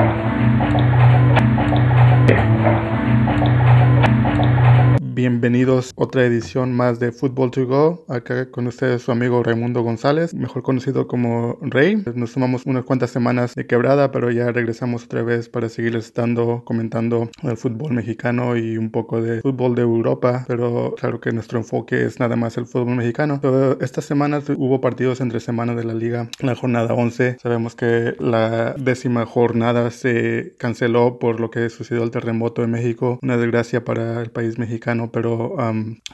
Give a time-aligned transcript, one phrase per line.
[0.00, 0.49] Thank you.
[5.20, 8.06] Bienvenidos a otra edición más de Football to Go.
[8.08, 12.02] Acá con ustedes su amigo Raimundo González, mejor conocido como Rey.
[12.14, 16.62] Nos tomamos unas cuantas semanas de quebrada, pero ya regresamos otra vez para seguirles estando
[16.64, 20.46] comentando el fútbol mexicano y un poco de fútbol de Europa.
[20.48, 23.42] Pero claro que nuestro enfoque es nada más el fútbol mexicano.
[23.82, 26.30] esta semana hubo partidos entre semana de la liga.
[26.40, 27.36] La jornada 11.
[27.42, 33.18] Sabemos que la décima jornada se canceló por lo que sucedió el terremoto en México.
[33.20, 35.56] Una desgracia para el país mexicano pero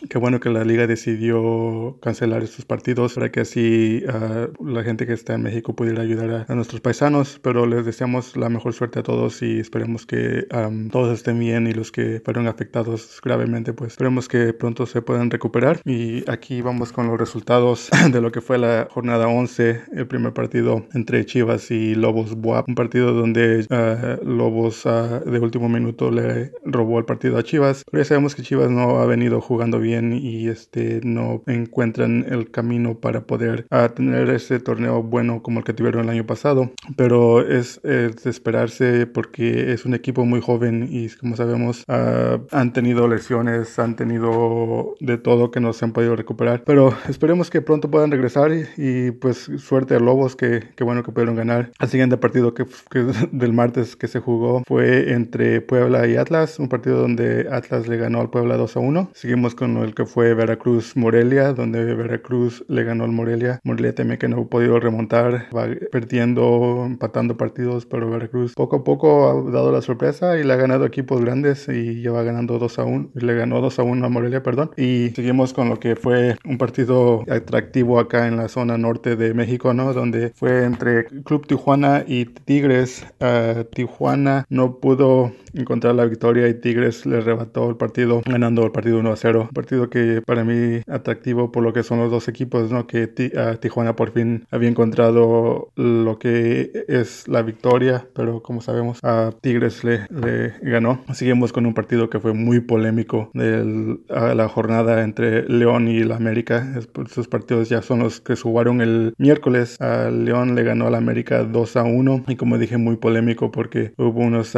[0.09, 5.07] qué bueno que la liga decidió cancelar estos partidos para que así ah, la gente
[5.07, 9.01] que está en México pudiera ayudar a, nuestros paisanos, pero les deseamos la mejor suerte
[9.01, 10.47] a todos y esperemos que
[10.91, 15.31] todos estén bien y los que fueron afectados gravemente, pues esperemos que pronto se puedan
[15.31, 15.81] recuperar.
[15.85, 20.33] Y aquí vamos con los resultados de lo que fue la jornada 11, el primer
[20.33, 26.11] partido entre Chivas y Lobos Buap, un partido donde ah, Lobos ah, de último minuto
[26.11, 29.79] le robó el partido a Chivas, pero ya sabemos que Chivas no ha venido jugando
[29.79, 35.61] bien y este no encuentran el camino para poder ah, tener ese torneo bueno como
[35.61, 36.71] el que tuvieron el año pasado.
[36.97, 42.73] Pero es, de esperarse porque es un equipo muy joven y como sabemos ah, han
[42.73, 46.63] tenido lesiones, han tenido de todo que no se han podido recuperar.
[46.65, 51.13] Pero esperemos que pronto puedan regresar y, pues suerte a Lobos que, que, bueno que
[51.13, 51.73] pudieron ganar.
[51.81, 53.01] El siguiente partido que, que
[53.33, 57.97] del martes que se jugó fue entre Puebla y Atlas, un partido donde Atlas le
[57.97, 59.11] ganó al Puebla 2 a 1.
[59.15, 63.61] Seguimos con el que fue Veracruz-Morelia, donde Veracruz le ganó al Morelia.
[63.65, 68.85] Morelia también que no ha podido remontar, va perdiendo, empatando partidos, pero Veracruz poco a
[68.85, 72.79] poco ha dado la sorpresa y le ha ganado equipos grandes y lleva ganando 2
[72.79, 73.11] a 1.
[73.15, 74.71] Le ganó 2 a 1 a Morelia, perdón.
[74.77, 79.35] Y seguimos con lo que fue un partido atractivo acá en la zona norte de
[79.35, 79.93] México, ¿no?
[79.93, 83.07] Donde fue entre Club Tijuana y Tigres.
[83.21, 88.73] Uh, Tijuana no pudo encontrar la victoria y Tigres le arrebató el partido ganando el
[88.73, 89.43] partido 1 a 0.
[89.43, 92.87] Un partido que para mí atractivo por lo que son los dos equipos, ¿no?
[92.87, 99.31] Que Tijuana por fin había encontrado lo que es la victoria, pero como sabemos a
[99.41, 101.05] Tigres le, le ganó.
[101.13, 106.17] Seguimos con un partido que fue muy polémico de la jornada entre León y la
[106.17, 106.75] América.
[107.07, 109.81] Esos partidos ya son los que jugaron el miércoles.
[109.81, 113.51] A León le ganó a la América 2 a 1 y como dije muy polémico
[113.51, 114.57] porque hubo unos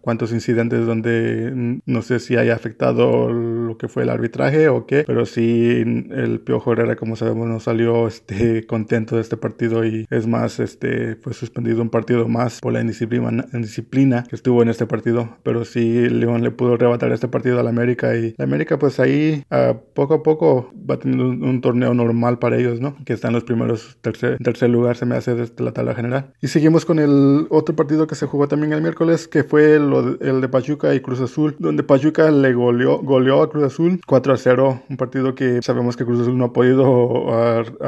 [0.00, 3.32] cuantos incidentes donde no sé si haya afectado
[3.74, 7.60] lo que fue el arbitraje o qué, pero sí el Piojo Herrera, como sabemos, no
[7.60, 12.60] salió este, contento de este partido y es más, este, fue suspendido un partido más
[12.60, 17.12] por la indisciplina, indisciplina que estuvo en este partido, pero sí León le pudo arrebatar
[17.12, 20.98] este partido a la América y la América pues ahí a poco a poco va
[20.98, 22.96] teniendo un, torneo normal para ellos, ¿no?
[23.04, 26.32] Que están los primeros, tercer, tercer lugar se me hace desde la tabla general.
[26.42, 30.40] Y seguimos con el otro partido que se jugó también el miércoles, que fue el
[30.40, 34.36] de Pachuca y Cruz Azul, donde Pachuca le goleó, goleó a Cruz Azul 4 a
[34.36, 37.26] 0, un partido que sabemos que Cruz Azul no ha podido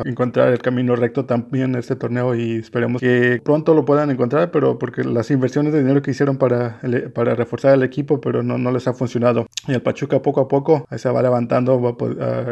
[0.04, 4.50] encontrar el camino recto también en este torneo y esperemos que pronto lo puedan encontrar,
[4.50, 6.80] pero porque las inversiones de dinero que hicieron para,
[7.14, 9.46] para reforzar el equipo, pero no, no les ha funcionado.
[9.66, 11.96] Y el Pachuca poco a poco se va levantando,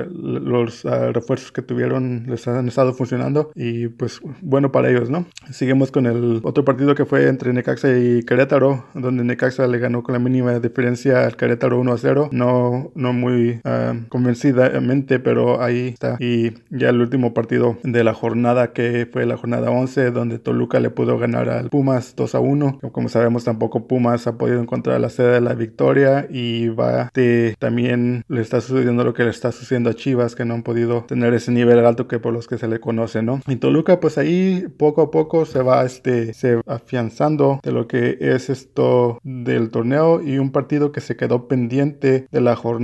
[0.04, 5.26] los refuerzos que tuvieron les han estado funcionando y pues bueno para ellos, ¿no?
[5.50, 10.02] Seguimos con el otro partido que fue entre Necaxa y Querétaro, donde Necaxa le ganó
[10.02, 15.62] con la mínima diferencia al Querétaro 1 a 0, no, no muy uh, convencidamente, pero
[15.62, 16.16] ahí está.
[16.20, 20.80] Y ya el último partido de la jornada, que fue la jornada 11, donde Toluca
[20.80, 22.80] le pudo ganar al Pumas 2 a 1.
[22.92, 27.56] Como sabemos, tampoco Pumas ha podido encontrar la sede de la victoria y va de,
[27.58, 31.04] también le está sucediendo lo que le está sucediendo a Chivas, que no han podido
[31.04, 33.40] tener ese nivel alto que por los que se le conoce, ¿no?
[33.46, 38.18] Y Toluca, pues ahí poco a poco se va este, se afianzando de lo que
[38.20, 42.74] es esto del torneo y un partido que se quedó pendiente de la jornada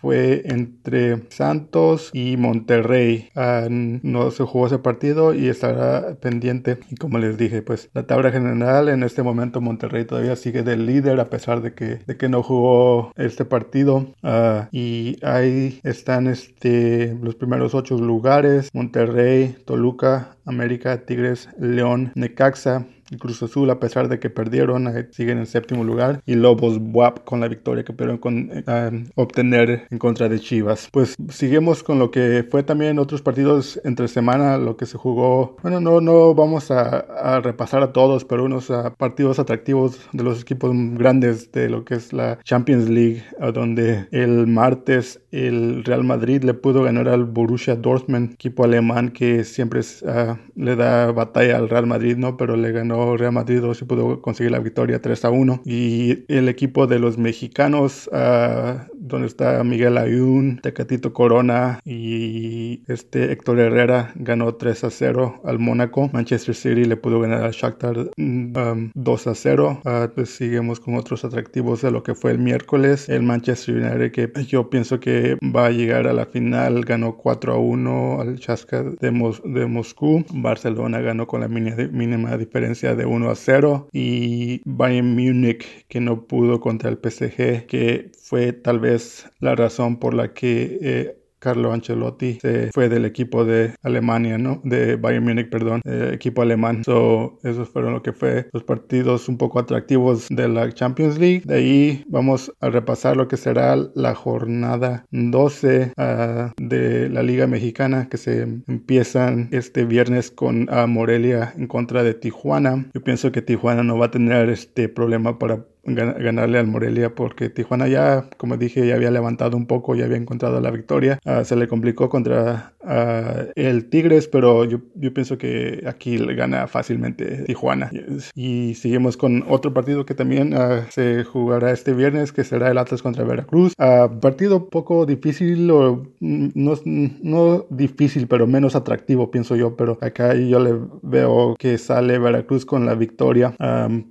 [0.00, 3.28] fue entre Santos y Monterrey.
[3.34, 6.78] Ah, no se jugó ese partido y estará pendiente.
[6.90, 10.86] Y como les dije, pues la tabla general en este momento Monterrey todavía sigue del
[10.86, 14.14] líder a pesar de que, de que no jugó este partido.
[14.22, 18.70] Ah, y ahí están este, los primeros ocho lugares.
[18.72, 22.86] Monterrey, Toluca, América, Tigres, León, Necaxa,
[23.18, 26.20] Cruz Azul, a pesar de que perdieron, eh, siguen en séptimo lugar.
[26.26, 30.88] Y Lobos WAP con la victoria que pudieron con, eh, obtener en contra de Chivas.
[30.92, 35.56] Pues seguimos con lo que fue también otros partidos entre semana, lo que se jugó.
[35.62, 40.40] Bueno, no, no vamos a, repasar a todos, pero unos ah, partidos atractivos de los
[40.40, 46.42] equipos grandes de lo que es la Champions League, donde el martes el Real Madrid
[46.44, 51.68] le pudo ganar al Borussia Dortmund, equipo alemán que siempre ah, le da batalla al
[51.68, 52.36] Real Madrid, ¿no?
[52.36, 55.62] Pero le ganó Real Madrid o si pudo conseguir la victoria 3 a 1.
[55.64, 63.32] Y el equipo de los mexicanos, uh, donde está Miguel Ayun, Tecatito Corona y este
[63.32, 66.10] Héctor Herrera, ganó 3 a 0 al Mónaco.
[66.12, 68.90] Manchester City le pudo ganar al Shakhtar 2 mm,
[69.28, 69.80] a 0.
[69.84, 73.08] Uh, pues seguimos con otros atractivos de lo que fue el miércoles.
[73.08, 77.52] El Manchester United que yo pienso que va a llegar a la final, ganó 4
[77.52, 80.24] a 1 al Chaska de, de Moscú.
[80.32, 86.26] Barcelona ganó con la mínima diferencia de 1 a 0 y Bayern Múnich que no
[86.26, 91.72] pudo contra el PSG que fue tal vez la razón por la que eh, Carlo
[91.72, 92.40] Ancelotti
[92.74, 94.60] fue del equipo de Alemania, ¿no?
[94.64, 96.82] De Bayern Múnich, perdón, equipo alemán.
[96.84, 101.42] So, esos fueron lo que fue los partidos un poco atractivos de la Champions League.
[101.44, 107.46] De ahí vamos a repasar lo que será la jornada 12 ah, de la Liga
[107.46, 112.86] Mexicana que se empiezan este viernes con uh, Morelia en contra de Tijuana.
[112.92, 117.48] Yo pienso que Tijuana no va a tener este problema para ganarle al Morelia porque
[117.48, 121.18] Tijuana ya, como dije, ya había levantado un poco, ya había encontrado la victoria.
[121.24, 126.34] Ah, se le complicó contra ah, el Tigres, pero yo, yo, pienso que aquí le
[126.34, 127.90] gana fácilmente Tijuana.
[128.34, 132.78] Y seguimos con otro partido que también ah, se jugará este viernes, que será el
[132.78, 133.74] Atlas contra Veracruz.
[133.76, 139.76] partido poco difícil, o mm, no, no difícil, pero menos atractivo, pienso yo.
[139.76, 143.54] Pero acá yo le veo que sale Veracruz con la victoria,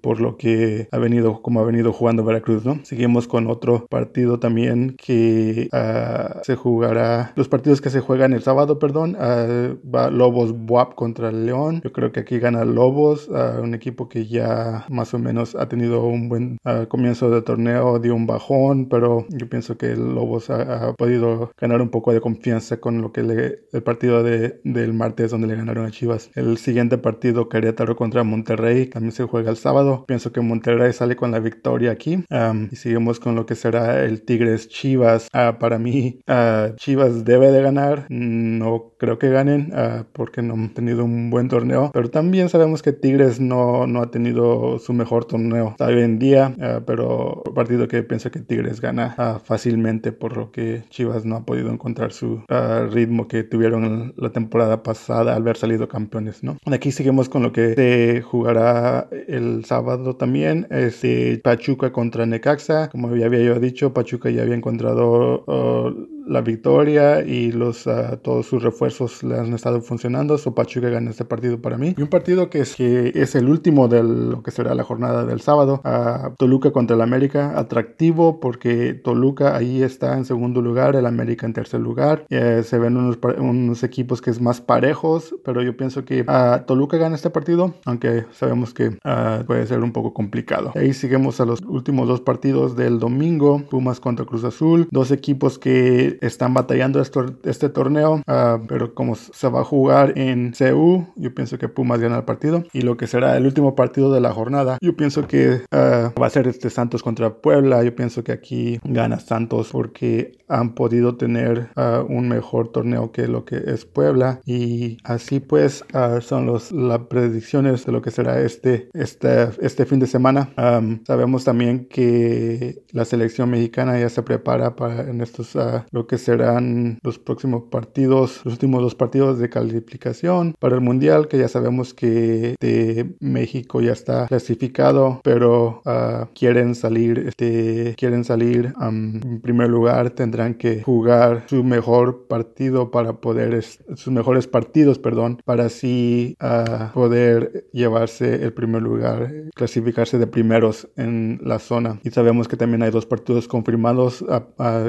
[0.01, 2.79] por lo que ha venido como venido jugando Veracruz, ¿no?
[2.83, 8.41] Seguimos con otro partido también que uh, se jugará, los partidos que se juegan el
[8.41, 11.81] sábado, perdón, uh, va Lobos Buap contra León.
[11.83, 15.67] Yo creo que aquí gana Lobos, uh, un equipo que ya más o menos ha
[15.67, 16.57] tenido un buen
[16.87, 21.89] comienzo de torneo, dio un bajón, pero yo pienso que Lobos ha, podido ganar un
[21.89, 25.85] poco de confianza con lo que le, el partido de, del martes donde le ganaron
[25.85, 26.29] a Chivas.
[26.35, 30.05] El siguiente partido, Querétaro contra Monterrey, también se juega el sábado.
[30.07, 32.23] Pienso que Monterrey sale con la victoria victoria aquí.
[32.71, 35.27] y seguimos con lo que será el Tigres Chivas.
[35.33, 38.05] Ah, para mí, ah, Chivas debe de ganar.
[38.09, 41.91] No creo que ganen ah, porque no han tenido un buen torneo.
[41.93, 46.19] Pero también sabemos que Tigres no, no ha tenido su mejor torneo está hoy en
[46.19, 46.53] día.
[46.85, 51.71] pero partido que pienso que Tigres gana fácilmente por lo que Chivas no ha podido
[51.71, 52.43] encontrar su
[52.91, 56.43] ritmo que tuvieron la temporada pasada al haber salido campeones.
[56.43, 56.57] ¿no?
[56.65, 60.67] Aquí seguimos con lo que se jugará el sábado también.
[60.69, 62.89] Este, Pachuca contra Necaxa.
[62.89, 68.17] Como ya había yo dicho, Pachuca ya había encontrado uh, la victoria y los uh,
[68.21, 70.37] todos sus refuerzos le han estado funcionando.
[70.37, 71.95] So Pachuca gana este partido para mí.
[71.97, 75.25] Y un partido que es, que es el último de lo que será la jornada
[75.25, 75.81] del sábado.
[75.83, 77.57] Uh, Toluca contra el América.
[77.57, 82.25] Atractivo porque Toluca ahí está en segundo lugar, el América en tercer lugar.
[82.29, 86.25] Eh, se ven unos, unos, equipos que es más parejos, pero yo pienso que
[86.65, 88.97] Toluca gana este partido, aunque sabemos que
[89.45, 90.71] puede ser un poco complicado.
[90.75, 95.59] Ahí seguimos a los últimos dos partidos del domingo, Pumas contra Cruz Azul, dos equipos
[95.59, 101.33] que están batallando este torneo, ah, pero como se va a jugar en CU, yo
[101.33, 102.63] pienso que Pumas gana el partido.
[102.73, 106.27] Y lo que será el último partido de la jornada, yo pienso que ah, va
[106.27, 111.15] a ser este Santos contra Puebla, yo pienso que aquí gana Santos porque han podido
[111.15, 114.39] tener ah, un mejor torneo que lo que es Puebla.
[114.45, 115.83] Y así pues
[116.21, 120.49] son los, las predicciones de lo que será este, este, este fin de semana.
[120.55, 126.17] sabemos Vemos también que la selección mexicana ya se prepara para en estos uh, que
[126.17, 131.47] serán los próximos partidos, los últimos dos partidos de calificación para el mundial, que ya
[131.47, 139.15] sabemos que de México ya está clasificado, pero uh, quieren salir, este, quieren salir um,
[139.15, 145.41] en primer lugar, tendrán que jugar su mejor partido para poder, sus mejores partidos, perdón,
[145.45, 151.99] para así uh, poder llevarse el primer lugar, clasificarse de primeros en la zona.
[152.03, 154.45] Y sabemos que también hay dos partidos confirmados a,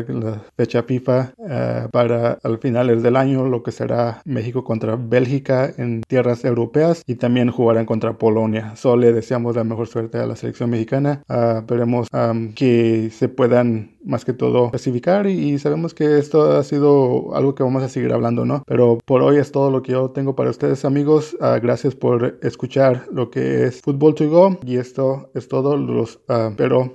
[0.09, 5.73] la fecha FIFA eh, para al finales del año, lo que será México contra Bélgica
[5.77, 8.77] en tierras europeas y también jugarán contra Polonia.
[8.77, 11.23] Solo le deseamos la mejor suerte a la selección mexicana.
[11.29, 12.09] Uh, esperemos
[12.55, 17.63] que se puedan más que todo clasificar y, sabemos que esto ha sido algo que
[17.63, 18.63] vamos a seguir hablando, ¿no?
[18.67, 21.37] Pero por hoy es todo lo que yo tengo para ustedes amigos.
[21.41, 25.77] Uh, gracias por escuchar lo que es Fútbol to Go y esto es todo.
[25.77, 26.93] Los uh, pero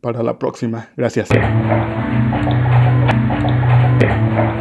[0.00, 0.88] para la próxima.
[0.96, 1.28] Gracias.
[3.96, 4.55] って。